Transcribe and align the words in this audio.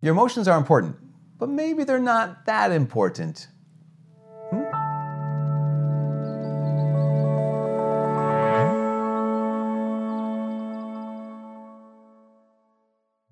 Your 0.00 0.12
emotions 0.12 0.46
are 0.46 0.56
important, 0.56 0.94
but 1.40 1.48
maybe 1.48 1.82
they're 1.82 1.98
not 1.98 2.46
that 2.46 2.70
important. 2.70 3.48
Hmm? 4.50 4.62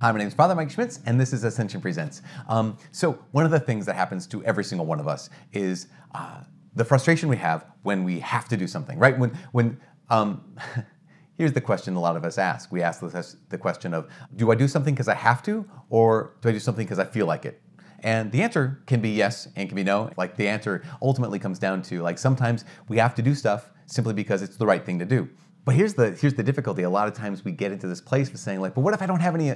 Hi, 0.00 0.10
my 0.10 0.18
name 0.18 0.26
is 0.26 0.34
Father 0.34 0.56
Mike 0.56 0.70
Schmitz, 0.72 0.98
and 1.06 1.20
this 1.20 1.32
is 1.32 1.44
Ascension 1.44 1.80
Presents. 1.80 2.22
Um, 2.48 2.76
so, 2.90 3.12
one 3.30 3.44
of 3.44 3.52
the 3.52 3.60
things 3.60 3.86
that 3.86 3.94
happens 3.94 4.26
to 4.26 4.42
every 4.44 4.64
single 4.64 4.86
one 4.86 4.98
of 4.98 5.06
us 5.06 5.30
is 5.52 5.86
uh, 6.16 6.40
the 6.74 6.84
frustration 6.84 7.28
we 7.28 7.36
have 7.36 7.64
when 7.84 8.02
we 8.02 8.18
have 8.18 8.48
to 8.48 8.56
do 8.56 8.66
something, 8.66 8.98
right? 8.98 9.16
When, 9.16 9.38
when 9.52 9.80
um, 10.10 10.56
here's 11.36 11.52
the 11.52 11.60
question 11.60 11.94
a 11.94 12.00
lot 12.00 12.16
of 12.16 12.24
us 12.24 12.38
ask. 12.38 12.72
We 12.72 12.82
ask 12.82 13.00
the, 13.00 13.58
question 13.58 13.94
of, 13.94 14.08
do 14.34 14.50
I 14.50 14.54
do 14.54 14.68
something 14.68 14.94
because 14.94 15.08
I 15.08 15.14
have 15.14 15.42
to, 15.44 15.68
or 15.90 16.34
do 16.40 16.48
I 16.48 16.52
do 16.52 16.60
something 16.60 16.84
because 16.84 16.98
I 16.98 17.04
feel 17.04 17.26
like 17.26 17.44
it? 17.44 17.60
And 18.00 18.30
the 18.30 18.42
answer 18.42 18.82
can 18.86 19.00
be 19.00 19.10
yes 19.10 19.48
and 19.56 19.68
can 19.68 19.76
be 19.76 19.82
no. 19.82 20.10
Like 20.16 20.36
the 20.36 20.48
answer 20.48 20.84
ultimately 21.00 21.38
comes 21.38 21.58
down 21.58 21.82
to 21.82 22.02
like 22.02 22.18
sometimes 22.18 22.64
we 22.88 22.98
have 22.98 23.14
to 23.16 23.22
do 23.22 23.34
stuff 23.34 23.70
simply 23.86 24.14
because 24.14 24.42
it's 24.42 24.56
the 24.56 24.66
right 24.66 24.84
thing 24.84 24.98
to 24.98 25.04
do. 25.04 25.28
But 25.64 25.74
here's 25.74 25.94
the 25.94 26.12
here's 26.12 26.34
the 26.34 26.42
difficulty. 26.42 26.82
A 26.82 26.90
lot 26.90 27.08
of 27.08 27.14
times 27.14 27.44
we 27.44 27.52
get 27.52 27.72
into 27.72 27.88
this 27.88 28.00
place 28.00 28.30
of 28.30 28.38
saying 28.38 28.60
like, 28.60 28.74
but 28.74 28.82
what 28.82 28.94
if 28.94 29.02
I 29.02 29.06
don't 29.06 29.20
have 29.20 29.34
any 29.34 29.54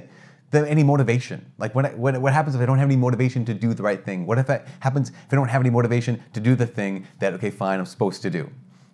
the, 0.49 0.69
any 0.69 0.83
motivation? 0.83 1.51
Like 1.57 1.73
when, 1.75 1.85
I, 1.85 1.89
when 1.91 2.21
what 2.21 2.33
happens 2.33 2.55
if 2.55 2.61
I 2.61 2.65
don't 2.65 2.79
have 2.79 2.89
any 2.89 2.97
motivation 2.97 3.45
to 3.45 3.53
do 3.53 3.73
the 3.73 3.83
right 3.83 4.03
thing? 4.03 4.25
What 4.25 4.37
if 4.37 4.49
it 4.49 4.67
happens 4.81 5.09
if 5.09 5.31
I 5.31 5.35
don't 5.35 5.47
have 5.47 5.61
any 5.61 5.69
motivation 5.69 6.21
to 6.33 6.39
do 6.39 6.55
the 6.55 6.67
thing 6.67 7.07
that 7.19 7.33
okay 7.35 7.51
fine 7.51 7.79
I'm 7.79 7.85
supposed 7.85 8.21
to 8.23 8.29
do? 8.29 8.49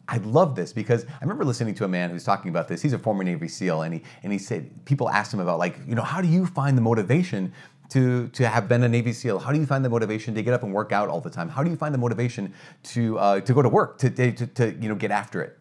I 0.09 0.17
love 0.17 0.55
this 0.55 0.71
because 0.71 1.05
I 1.05 1.21
remember 1.21 1.43
listening 1.43 1.75
to 1.75 1.85
a 1.85 1.87
man 1.87 2.09
who's 2.09 2.23
talking 2.23 2.49
about 2.49 2.67
this. 2.67 2.81
He's 2.81 2.93
a 2.93 2.99
former 2.99 3.23
Navy 3.23 3.47
SEAL, 3.47 3.81
and 3.81 3.93
he 3.93 4.03
and 4.23 4.31
he 4.31 4.39
said 4.39 4.85
people 4.85 5.09
asked 5.09 5.33
him 5.33 5.39
about 5.39 5.59
like 5.59 5.77
you 5.87 5.95
know 5.95 6.01
how 6.01 6.21
do 6.21 6.27
you 6.27 6.45
find 6.45 6.77
the 6.77 6.81
motivation 6.81 7.51
to 7.89 8.29
to 8.29 8.47
have 8.47 8.69
been 8.69 8.83
a 8.83 8.89
Navy 8.89 9.11
SEAL? 9.11 9.39
How 9.39 9.51
do 9.51 9.59
you 9.59 9.65
find 9.65 9.83
the 9.83 9.89
motivation 9.89 10.33
to 10.35 10.43
get 10.43 10.53
up 10.53 10.63
and 10.63 10.73
work 10.73 10.91
out 10.91 11.09
all 11.09 11.19
the 11.19 11.29
time? 11.29 11.49
How 11.49 11.63
do 11.63 11.69
you 11.69 11.75
find 11.75 11.93
the 11.93 11.99
motivation 11.99 12.53
to 12.83 13.19
uh, 13.19 13.39
to 13.41 13.53
go 13.53 13.61
to 13.61 13.69
work 13.69 13.97
to, 13.99 14.09
to 14.09 14.31
to 14.31 14.77
you 14.79 14.87
know 14.87 14.95
get 14.95 15.11
after 15.11 15.41
it? 15.41 15.59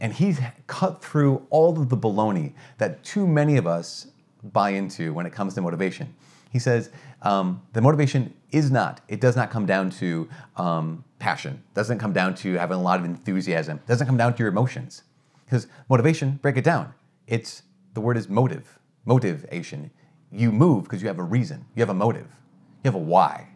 And 0.00 0.12
he's 0.12 0.40
cut 0.66 1.02
through 1.02 1.46
all 1.50 1.80
of 1.80 1.88
the 1.88 1.96
baloney 1.96 2.54
that 2.78 3.04
too 3.04 3.26
many 3.26 3.56
of 3.56 3.68
us 3.68 4.08
buy 4.42 4.70
into 4.70 5.12
when 5.12 5.26
it 5.26 5.32
comes 5.32 5.54
to 5.54 5.60
motivation. 5.60 6.12
He 6.50 6.58
says 6.58 6.90
um, 7.22 7.62
the 7.72 7.80
motivation 7.80 8.34
is 8.50 8.70
not, 8.70 9.00
it 9.08 9.20
does 9.20 9.36
not 9.36 9.50
come 9.50 9.66
down 9.66 9.90
to 9.90 10.28
um, 10.56 11.04
passion, 11.18 11.62
doesn't 11.74 11.98
come 11.98 12.12
down 12.12 12.34
to 12.36 12.54
having 12.54 12.76
a 12.76 12.82
lot 12.82 12.98
of 12.98 13.04
enthusiasm, 13.04 13.80
doesn't 13.86 14.06
come 14.06 14.16
down 14.16 14.34
to 14.34 14.38
your 14.40 14.48
emotions. 14.48 15.02
Because 15.44 15.66
motivation, 15.88 16.38
break 16.42 16.56
it 16.56 16.64
down. 16.64 16.92
It's 17.26 17.62
the 17.94 18.00
word 18.00 18.16
is 18.16 18.28
motive, 18.28 18.78
motivation. 19.04 19.90
You 20.30 20.50
move 20.50 20.84
because 20.84 21.02
you 21.02 21.08
have 21.08 21.18
a 21.18 21.24
reason, 21.24 21.64
you 21.74 21.80
have 21.80 21.90
a 21.90 21.94
motive, 21.94 22.26
you 22.82 22.90
have 22.90 22.94
a 22.94 22.98
why. 22.98 23.48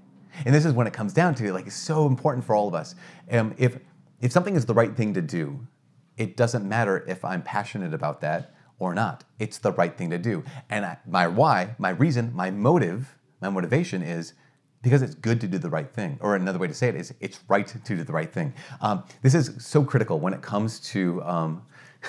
And 0.44 0.54
this 0.54 0.64
is 0.64 0.72
when 0.72 0.86
it 0.86 0.92
comes 0.92 1.12
down 1.12 1.34
to 1.36 1.52
like 1.52 1.66
it's 1.66 1.76
so 1.76 2.06
important 2.06 2.44
for 2.44 2.54
all 2.54 2.68
of 2.68 2.74
us. 2.74 2.94
Um, 3.30 3.54
if 3.56 3.78
if 4.20 4.32
something 4.32 4.54
is 4.54 4.66
the 4.66 4.74
right 4.74 4.94
thing 4.94 5.14
to 5.14 5.22
do, 5.22 5.66
it 6.16 6.36
doesn't 6.36 6.66
matter 6.68 7.04
if 7.06 7.24
I'm 7.24 7.42
passionate 7.42 7.94
about 7.94 8.20
that 8.20 8.54
or 8.78 8.94
not. 8.94 9.24
It's 9.38 9.58
the 9.58 9.72
right 9.72 9.96
thing 9.96 10.10
to 10.10 10.18
do. 10.18 10.44
And 10.68 10.84
I, 10.84 10.98
my 11.06 11.26
why, 11.26 11.74
my 11.78 11.90
reason, 11.90 12.32
my 12.34 12.50
motive, 12.50 13.16
my 13.46 13.54
motivation 13.54 14.02
is 14.02 14.34
because 14.82 15.02
it's 15.02 15.14
good 15.14 15.40
to 15.40 15.48
do 15.48 15.58
the 15.58 15.70
right 15.70 15.90
thing. 15.90 16.18
Or 16.20 16.36
another 16.36 16.58
way 16.58 16.68
to 16.68 16.74
say 16.74 16.88
it 16.88 16.94
is 16.94 17.14
it's 17.20 17.40
right 17.48 17.66
to 17.66 17.78
do 17.78 18.02
the 18.02 18.12
right 18.12 18.32
thing. 18.32 18.52
Um, 18.80 19.04
this 19.22 19.34
is 19.34 19.52
so 19.58 19.84
critical 19.84 20.20
when 20.20 20.34
it 20.34 20.42
comes 20.42 20.80
to 20.90 21.22
um, 21.24 21.62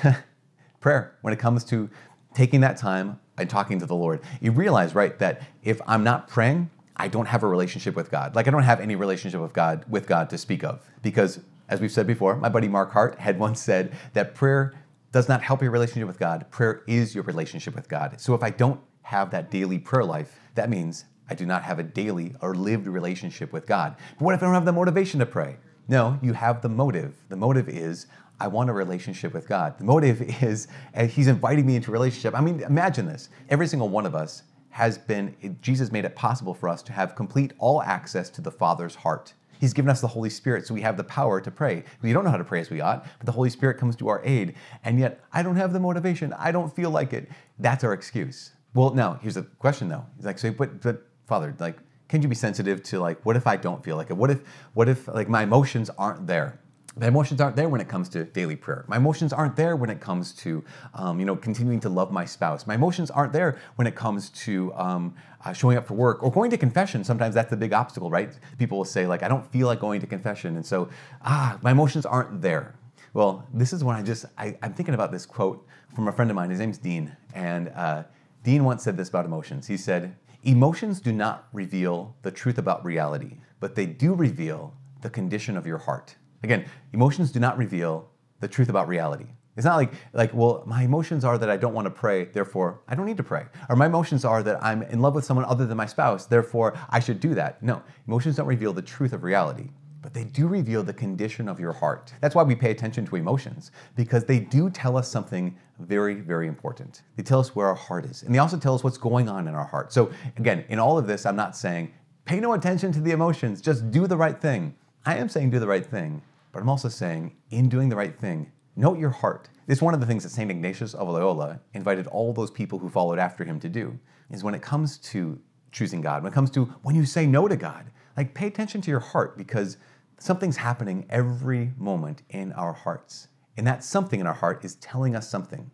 prayer, 0.79 1.16
when 1.21 1.33
it 1.33 1.39
comes 1.39 1.63
to 1.66 1.89
taking 2.33 2.61
that 2.61 2.77
time 2.77 3.19
and 3.38 3.49
talking 3.49 3.79
to 3.79 3.85
the 3.85 3.95
Lord. 3.95 4.21
You 4.41 4.52
realize, 4.52 4.94
right, 4.94 5.17
that 5.19 5.41
if 5.63 5.81
I'm 5.88 6.03
not 6.03 6.27
praying, 6.27 6.69
I 6.95 7.07
don't 7.07 7.27
have 7.27 7.44
a 7.44 7.47
relationship 7.47 7.95
with 7.95 8.11
God. 8.11 8.35
Like 8.35 8.47
I 8.47 8.51
don't 8.51 8.63
have 8.63 8.79
any 8.79 8.95
relationship 8.95 9.41
with 9.41 9.53
God 9.53 9.85
with 9.88 10.07
God 10.07 10.29
to 10.31 10.38
speak 10.38 10.63
of. 10.63 10.83
Because 11.01 11.39
as 11.69 11.79
we've 11.79 11.91
said 11.91 12.07
before, 12.07 12.35
my 12.35 12.49
buddy 12.49 12.67
Mark 12.67 12.91
Hart 12.91 13.19
had 13.19 13.39
once 13.45 13.62
said 13.62 13.95
that 14.13 14.35
prayer 14.35 14.73
does 15.12 15.29
not 15.29 15.41
help 15.41 15.62
your 15.62 15.72
relationship 15.72 16.07
with 16.07 16.19
God. 16.19 16.45
Prayer 16.51 16.83
is 16.88 17.16
your 17.16 17.23
relationship 17.23 17.75
with 17.75 17.88
God. 17.88 18.19
So 18.19 18.33
if 18.33 18.44
I 18.44 18.50
don't 18.50 18.81
have 19.03 19.31
that 19.31 19.50
daily 19.50 19.79
prayer 19.79 20.03
life, 20.03 20.38
that 20.56 20.69
means 20.69 21.06
I 21.29 21.35
do 21.35 21.45
not 21.45 21.63
have 21.63 21.79
a 21.79 21.83
daily 21.83 22.33
or 22.41 22.55
lived 22.55 22.88
relationship 22.88 23.51
with 23.51 23.65
God. 23.65 23.95
But 24.17 24.25
what 24.25 24.35
if 24.35 24.41
I 24.41 24.45
don't 24.45 24.53
have 24.53 24.65
the 24.65 24.73
motivation 24.73 25.19
to 25.19 25.25
pray? 25.25 25.57
No, 25.88 26.19
you 26.21 26.33
have 26.33 26.61
the 26.61 26.69
motive. 26.69 27.15
The 27.29 27.35
motive 27.35 27.69
is 27.69 28.07
I 28.39 28.47
want 28.47 28.69
a 28.69 28.73
relationship 28.73 29.33
with 29.33 29.47
God. 29.47 29.77
The 29.77 29.85
motive 29.85 30.21
is 30.43 30.67
uh, 30.95 31.05
He's 31.05 31.27
inviting 31.27 31.65
me 31.65 31.75
into 31.75 31.91
a 31.91 31.93
relationship. 31.93 32.38
I 32.38 32.41
mean, 32.41 32.61
imagine 32.61 33.05
this. 33.05 33.29
Every 33.49 33.67
single 33.67 33.89
one 33.89 34.05
of 34.05 34.15
us 34.15 34.43
has 34.69 34.97
been, 34.97 35.57
Jesus 35.61 35.91
made 35.91 36.05
it 36.05 36.15
possible 36.15 36.53
for 36.53 36.69
us 36.69 36.83
to 36.83 36.91
have 36.91 37.15
complete 37.15 37.53
all 37.57 37.81
access 37.81 38.29
to 38.29 38.41
the 38.41 38.51
Father's 38.51 38.94
heart. 38.95 39.33
He's 39.59 39.73
given 39.73 39.89
us 39.89 40.01
the 40.01 40.07
Holy 40.07 40.29
Spirit, 40.29 40.67
so 40.67 40.75
we 40.75 40.81
have 40.81 40.97
the 40.97 41.03
power 41.03 41.41
to 41.41 41.49
pray. 41.49 41.83
We 42.03 42.13
don't 42.13 42.23
know 42.23 42.29
how 42.29 42.38
to 42.38 42.44
pray 42.44 42.59
as 42.59 42.69
we 42.69 42.79
ought, 42.79 43.07
but 43.17 43.25
the 43.25 43.31
Holy 43.31 43.49
Spirit 43.49 43.79
comes 43.79 43.95
to 43.95 44.07
our 44.07 44.21
aid. 44.23 44.53
And 44.83 44.99
yet, 44.99 45.23
I 45.33 45.41
don't 45.41 45.55
have 45.55 45.73
the 45.73 45.79
motivation. 45.79 46.31
I 46.33 46.51
don't 46.51 46.73
feel 46.75 46.91
like 46.91 47.11
it. 47.11 47.27
That's 47.57 47.83
our 47.83 47.94
excuse. 47.94 48.51
Well, 48.75 48.94
now 48.94 49.17
here's 49.19 49.33
the 49.33 49.44
question 49.57 49.89
though. 49.89 50.05
He's 50.17 50.25
like, 50.25 50.38
so, 50.38 50.51
but, 50.51 50.81
but 50.81 51.07
Father, 51.27 51.53
like, 51.59 51.77
can 52.07 52.21
you 52.21 52.29
be 52.29 52.35
sensitive 52.35 52.81
to 52.83 52.99
like, 52.99 53.23
what 53.25 53.35
if 53.35 53.45
I 53.45 53.57
don't 53.57 53.83
feel 53.83 53.97
like 53.97 54.09
it? 54.09 54.13
What 54.13 54.31
if, 54.31 54.39
what 54.73 54.88
if 54.88 55.07
like 55.09 55.27
my 55.27 55.43
emotions 55.43 55.89
aren't 55.97 56.25
there? 56.25 56.59
My 56.95 57.07
emotions 57.07 57.41
aren't 57.41 57.55
there 57.55 57.69
when 57.69 57.79
it 57.79 57.88
comes 57.88 58.09
to 58.09 58.23
daily 58.23 58.55
prayer. 58.55 58.85
My 58.88 58.97
emotions 58.97 59.31
aren't 59.31 59.55
there 59.55 59.75
when 59.75 59.89
it 59.89 59.99
comes 59.99 60.31
to, 60.35 60.63
um, 60.95 61.19
you 61.19 61.25
know, 61.27 61.35
continuing 61.35 61.79
to 61.81 61.89
love 61.89 62.11
my 62.11 62.25
spouse. 62.25 62.65
My 62.65 62.73
emotions 62.73 63.11
aren't 63.11 63.33
there 63.33 63.59
when 63.75 63.85
it 63.85 63.95
comes 63.95 64.29
to 64.29 64.73
um, 64.73 65.13
uh, 65.45 65.53
showing 65.53 65.77
up 65.77 65.85
for 65.85 65.93
work 65.93 66.23
or 66.23 66.31
going 66.31 66.49
to 66.49 66.57
confession. 66.57 67.03
Sometimes 67.03 67.35
that's 67.35 67.51
the 67.51 67.57
big 67.57 67.73
obstacle, 67.73 68.09
right? 68.09 68.31
People 68.57 68.79
will 68.79 68.85
say 68.85 69.05
like, 69.05 69.21
I 69.21 69.27
don't 69.27 69.45
feel 69.51 69.67
like 69.67 69.79
going 69.79 70.01
to 70.01 70.07
confession, 70.07 70.55
and 70.55 70.65
so 70.65 70.89
ah, 71.23 71.59
my 71.61 71.71
emotions 71.71 72.05
aren't 72.05 72.41
there. 72.41 72.73
Well, 73.13 73.45
this 73.53 73.73
is 73.73 73.83
when 73.83 73.95
I 73.95 74.01
just 74.01 74.25
I, 74.38 74.57
am 74.63 74.73
thinking 74.73 74.95
about 74.95 75.11
this 75.11 75.25
quote 75.25 75.67
from 75.94 76.07
a 76.07 76.11
friend 76.11 76.31
of 76.31 76.35
mine. 76.35 76.49
His 76.49 76.59
name's 76.59 76.77
Dean, 76.79 77.15
and 77.35 77.69
uh, 77.75 78.03
Dean 78.44 78.63
once 78.63 78.81
said 78.81 78.97
this 78.97 79.09
about 79.09 79.25
emotions. 79.25 79.67
He 79.67 79.77
said, 79.77 80.15
"Emotions 80.44 81.02
do 81.02 81.12
not 81.12 81.48
reveal 81.52 82.16
the 82.22 82.31
truth 82.31 82.58
about 82.58 82.86
reality, 82.86 83.38
but 83.59 83.75
they 83.75 83.86
do 83.86 84.14
reveal 84.14 84.74
the 85.02 85.09
condition 85.09 85.58
of 85.58 85.66
your 85.66 85.80
heart." 85.80 86.16
Again, 86.44 86.66
emotions 86.94 87.31
do 87.31 87.40
not 87.40 87.58
reveal 87.58 88.09
the 88.40 88.48
truth 88.48 88.70
about 88.70 88.88
reality. 88.88 89.28
It's 89.56 89.66
not 89.66 89.75
like 89.75 89.92
like 90.14 90.34
well, 90.36 90.64
my 90.68 90.84
emotions 90.84 91.25
are 91.25 91.38
that 91.40 91.50
I 91.50 91.58
don't 91.58 91.74
want 91.74 91.86
to 91.86 91.92
pray, 91.92 92.25
therefore 92.25 92.81
I 92.88 92.94
don't 92.94 93.08
need 93.08 93.18
to 93.18 93.24
pray. 93.24 93.46
Or 93.70 93.75
my 93.75 93.88
emotions 93.88 94.24
are 94.24 94.44
that 94.44 94.64
I'm 94.64 94.84
in 94.84 95.00
love 95.00 95.16
with 95.16 95.25
someone 95.25 95.46
other 95.46 95.66
than 95.66 95.78
my 95.78 95.88
spouse, 95.88 96.28
therefore 96.28 96.75
I 96.90 97.00
should 97.00 97.19
do 97.19 97.34
that. 97.34 97.64
No, 97.64 97.81
emotions 98.08 98.36
don't 98.36 98.46
reveal 98.46 98.74
the 98.74 98.84
truth 98.84 99.14
of 99.14 99.24
reality, 99.24 99.72
but 100.07 100.13
they 100.13 100.23
do 100.23 100.47
reveal 100.47 100.84
the 100.84 100.94
condition 100.94 101.50
of 101.50 101.59
your 101.59 101.73
heart. 101.73 102.13
That's 102.22 102.34
why 102.34 102.44
we 102.44 102.56
pay 102.56 102.72
attention 102.72 103.06
to 103.07 103.18
emotions 103.18 103.72
because 103.97 104.23
they 104.23 104.40
do 104.40 104.69
tell 104.69 104.95
us 104.95 105.12
something 105.12 105.57
very 105.79 106.13
very 106.13 106.47
important. 106.47 107.01
They 107.18 107.23
tell 107.23 107.41
us 107.41 107.53
where 107.53 107.68
our 107.68 107.75
heart 107.75 108.06
is, 108.06 108.23
and 108.23 108.34
they 108.34 108.40
also 108.40 108.57
tell 108.57 108.73
us 108.73 108.85
what's 108.85 108.97
going 108.97 109.28
on 109.28 109.50
in 109.50 109.53
our 109.53 109.66
heart. 109.66 109.91
So 109.91 110.09
again, 110.38 110.63
in 110.69 110.79
all 110.79 110.97
of 110.97 111.07
this, 111.07 111.25
I'm 111.25 111.35
not 111.35 111.57
saying 111.57 111.91
pay 112.23 112.40
no 112.40 112.53
attention 112.53 112.94
to 112.94 113.01
the 113.01 113.12
emotions, 113.12 113.59
just 113.59 113.91
do 113.91 114.07
the 114.07 114.16
right 114.16 114.40
thing. 114.40 114.78
I 115.06 115.18
am 115.18 115.28
saying 115.28 115.50
do 115.50 115.59
the 115.59 115.68
right 115.68 115.85
thing, 115.85 116.22
but 116.53 116.62
I'm 116.62 116.69
also 116.69 116.88
saying 116.88 117.35
in 117.50 117.68
doing 117.68 117.89
the 117.89 117.97
right 117.97 118.18
thing, 118.18 118.50
note 118.78 119.00
your 119.00 119.09
heart. 119.09 119.50
This 119.66 119.79
is 119.79 119.81
one 119.81 119.94
of 119.94 120.00
the 120.00 120.06
things 120.06 120.24
that 120.24 120.29
St. 120.29 120.50
Ignatius 120.50 120.94
of 120.94 121.09
Loyola 121.09 121.59
invited 121.74 122.07
all 122.07 122.31
those 122.31 122.50
people 122.50 122.79
who 122.79 122.88
followed 122.88 123.19
after 123.19 123.44
him 123.44 123.59
to 123.59 123.68
do, 123.68 124.00
is 124.31 124.41
when 124.41 124.56
it 124.56 124.62
comes 124.62 125.00
to 125.00 125.38
choosing 125.74 126.00
God, 126.00 126.24
when 126.24 126.31
it 126.31 126.35
comes 126.35 126.50
to 126.51 126.63
when 126.84 126.95
you 126.95 127.06
say 127.06 127.25
no 127.25 127.50
to 127.50 127.57
God, 127.57 127.91
like 128.16 128.34
pay 128.34 128.47
attention 128.47 128.81
to 128.81 128.89
your 128.89 129.00
heart 129.00 129.38
because 129.38 129.78
something's 130.19 130.57
happening 130.57 131.05
every 131.09 131.73
moment 131.78 132.23
in 132.29 132.51
our 132.53 132.73
hearts. 132.73 133.28
And 133.57 133.66
that 133.67 133.83
something 133.83 134.19
in 134.19 134.28
our 134.28 134.33
heart 134.33 134.63
is 134.63 134.75
telling 134.75 135.16
us 135.16 135.29
something. 135.29 135.69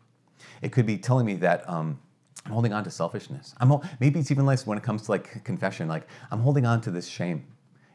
It 0.61 0.71
could 0.71 0.85
be 0.85 0.97
telling 0.97 1.25
me 1.25 1.35
that 1.35 1.67
um, 1.69 1.99
I'm 2.45 2.51
holding 2.51 2.73
on 2.73 2.83
to 2.83 2.91
selfishness. 2.91 3.55
I'm, 3.59 3.73
maybe 3.99 4.19
it's 4.19 4.31
even 4.31 4.45
less 4.45 4.65
when 4.65 4.77
it 4.77 4.83
comes 4.83 5.03
to 5.03 5.12
like 5.12 5.44
confession, 5.44 5.88
like 5.88 6.07
I'm 6.31 6.39
holding 6.39 6.65
on 6.65 6.81
to 6.81 6.91
this 6.91 7.07
shame 7.07 7.45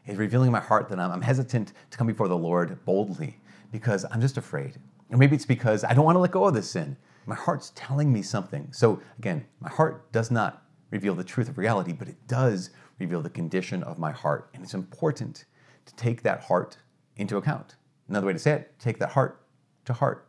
It's 0.05 0.17
revealing 0.17 0.47
in 0.47 0.53
my 0.53 0.59
heart 0.59 0.89
that 0.89 0.99
I'm, 0.99 1.11
I'm 1.11 1.21
hesitant 1.21 1.73
to 1.91 1.97
come 1.97 2.07
before 2.07 2.27
the 2.27 2.37
Lord 2.37 2.83
boldly 2.85 3.39
because 3.71 4.05
I'm 4.11 4.21
just 4.21 4.37
afraid. 4.37 4.77
Or 5.11 5.17
maybe 5.17 5.35
it's 5.35 5.45
because 5.45 5.83
I 5.83 5.93
don't 5.93 6.05
want 6.05 6.15
to 6.15 6.19
let 6.19 6.31
go 6.31 6.45
of 6.45 6.53
this 6.53 6.71
sin. 6.71 6.97
My 7.25 7.35
heart's 7.35 7.71
telling 7.75 8.11
me 8.11 8.21
something. 8.23 8.67
So 8.71 9.01
again, 9.19 9.45
my 9.59 9.69
heart 9.69 10.11
does 10.11 10.31
not 10.31 10.63
reveal 10.91 11.13
the 11.13 11.23
truth 11.23 11.49
of 11.49 11.57
reality, 11.57 11.93
but 11.93 12.07
it 12.07 12.17
does 12.27 12.71
reveal 12.97 13.21
the 13.21 13.29
condition 13.29 13.83
of 13.83 13.99
my 13.99 14.11
heart. 14.11 14.49
And 14.53 14.63
it's 14.63 14.73
important 14.73 15.45
to 15.89 15.95
take 15.95 16.21
that 16.23 16.41
heart 16.41 16.77
into 17.17 17.37
account. 17.37 17.75
Another 18.07 18.27
way 18.27 18.33
to 18.33 18.39
say 18.39 18.51
it, 18.51 18.73
take 18.79 18.99
that 18.99 19.09
heart 19.09 19.41
to 19.85 19.93
heart. 19.93 20.27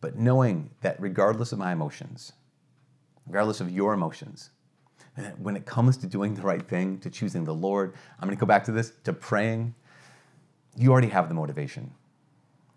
But 0.00 0.16
knowing 0.16 0.70
that 0.80 1.00
regardless 1.00 1.52
of 1.52 1.58
my 1.58 1.72
emotions, 1.72 2.32
regardless 3.26 3.60
of 3.60 3.70
your 3.70 3.92
emotions, 3.92 4.50
when 5.38 5.56
it 5.56 5.66
comes 5.66 5.96
to 5.98 6.06
doing 6.06 6.34
the 6.34 6.42
right 6.42 6.66
thing, 6.66 6.98
to 7.00 7.10
choosing 7.10 7.44
the 7.44 7.54
Lord, 7.54 7.94
I'm 8.18 8.28
going 8.28 8.36
to 8.36 8.40
go 8.40 8.46
back 8.46 8.64
to 8.64 8.72
this, 8.72 8.92
to 9.04 9.12
praying, 9.12 9.74
you 10.76 10.92
already 10.92 11.08
have 11.08 11.28
the 11.28 11.34
motivation. 11.34 11.90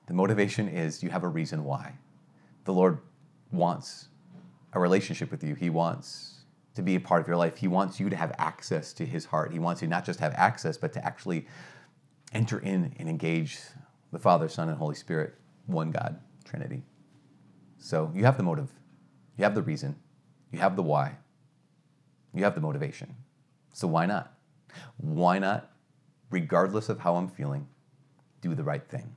The 0.07 0.13
motivation 0.13 0.67
is 0.67 1.03
you 1.03 1.09
have 1.09 1.23
a 1.23 1.27
reason 1.27 1.63
why. 1.63 1.93
The 2.65 2.73
Lord 2.73 2.97
wants 3.51 4.07
a 4.73 4.79
relationship 4.79 5.29
with 5.29 5.43
you. 5.43 5.53
He 5.53 5.69
wants 5.69 6.41
to 6.73 6.81
be 6.81 6.95
a 6.95 6.99
part 6.99 7.21
of 7.21 7.27
your 7.27 7.37
life. 7.37 7.57
He 7.57 7.67
wants 7.67 7.99
you 7.99 8.09
to 8.09 8.15
have 8.15 8.33
access 8.39 8.93
to 8.93 9.05
His 9.05 9.25
heart. 9.25 9.51
He 9.51 9.59
wants 9.59 9.81
you 9.81 9.87
not 9.87 10.05
just 10.05 10.19
to 10.19 10.25
have 10.25 10.33
access, 10.35 10.77
but 10.77 10.93
to 10.93 11.05
actually 11.05 11.45
enter 12.31 12.59
in 12.59 12.93
and 12.97 13.09
engage 13.09 13.59
the 14.11 14.19
Father, 14.19 14.47
Son, 14.49 14.69
and 14.69 14.77
Holy 14.77 14.95
Spirit, 14.95 15.35
one 15.65 15.91
God, 15.91 16.19
Trinity. 16.43 16.83
So 17.77 18.11
you 18.13 18.25
have 18.25 18.37
the 18.37 18.43
motive, 18.43 18.69
you 19.37 19.43
have 19.43 19.55
the 19.55 19.61
reason, 19.61 19.95
you 20.51 20.59
have 20.59 20.75
the 20.75 20.83
why, 20.83 21.17
you 22.33 22.43
have 22.43 22.55
the 22.55 22.61
motivation. 22.61 23.15
So 23.73 23.87
why 23.87 24.05
not? 24.05 24.33
Why 24.97 25.39
not, 25.39 25.71
regardless 26.29 26.89
of 26.89 26.99
how 26.99 27.15
I'm 27.15 27.27
feeling, 27.27 27.67
do 28.41 28.55
the 28.55 28.63
right 28.63 28.87
thing? 28.87 29.15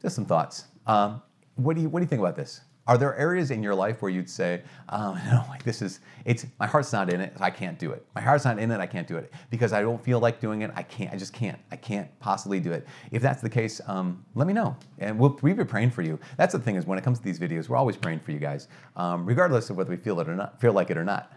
Just 0.00 0.14
some 0.14 0.26
thoughts. 0.26 0.64
Um, 0.86 1.22
what 1.56 1.76
do 1.76 1.82
you 1.82 1.88
What 1.88 2.00
do 2.00 2.04
you 2.04 2.08
think 2.08 2.20
about 2.20 2.36
this? 2.36 2.60
Are 2.88 2.96
there 2.96 3.14
areas 3.16 3.50
in 3.50 3.62
your 3.62 3.74
life 3.74 4.00
where 4.00 4.10
you'd 4.10 4.30
say, 4.30 4.62
oh, 4.88 5.12
no, 5.30 5.44
like 5.50 5.62
this 5.62 5.82
is, 5.82 6.00
it's, 6.24 6.46
my 6.58 6.66
heart's 6.66 6.90
not 6.90 7.12
in 7.12 7.20
it, 7.20 7.34
I 7.38 7.50
can't 7.50 7.78
do 7.78 7.92
it. 7.92 8.04
My 8.14 8.22
heart's 8.22 8.46
not 8.46 8.58
in 8.58 8.70
it, 8.70 8.80
I 8.80 8.86
can't 8.86 9.06
do 9.06 9.18
it. 9.18 9.30
Because 9.50 9.74
I 9.74 9.82
don't 9.82 10.02
feel 10.02 10.18
like 10.18 10.40
doing 10.40 10.62
it, 10.62 10.70
I 10.74 10.82
can't, 10.82 11.12
I 11.12 11.16
just 11.16 11.34
can't. 11.34 11.58
I 11.70 11.76
can't 11.76 12.08
possibly 12.18 12.60
do 12.60 12.72
it. 12.72 12.88
If 13.12 13.20
that's 13.20 13.42
the 13.42 13.50
case, 13.50 13.82
um, 13.86 14.24
let 14.34 14.46
me 14.46 14.54
know. 14.54 14.74
And 14.98 15.18
we'll, 15.18 15.38
we'll 15.42 15.54
be 15.54 15.64
praying 15.64 15.90
for 15.90 16.00
you. 16.00 16.18
That's 16.38 16.54
the 16.54 16.58
thing 16.58 16.76
is 16.76 16.86
when 16.86 16.98
it 16.98 17.04
comes 17.04 17.18
to 17.18 17.24
these 17.24 17.38
videos, 17.38 17.68
we're 17.68 17.76
always 17.76 17.96
praying 17.96 18.20
for 18.20 18.32
you 18.32 18.38
guys, 18.38 18.68
um, 18.96 19.26
regardless 19.26 19.68
of 19.68 19.76
whether 19.76 19.90
we 19.90 19.98
feel 19.98 20.18
it 20.20 20.28
or 20.28 20.34
not, 20.34 20.58
feel 20.58 20.72
like 20.72 20.90
it 20.90 20.96
or 20.96 21.04
not. 21.04 21.30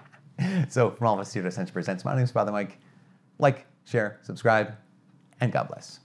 so 0.70 0.90
from 0.92 1.06
all 1.06 1.14
of 1.14 1.20
us 1.20 1.34
here 1.34 1.42
at 1.42 1.48
Ascension 1.48 1.74
Presents, 1.74 2.04
my 2.04 2.14
name 2.14 2.24
is 2.24 2.30
Father 2.30 2.50
Mike. 2.50 2.78
Like, 3.38 3.66
share, 3.84 4.20
subscribe, 4.22 4.74
and 5.40 5.52
God 5.52 5.68
bless. 5.68 6.00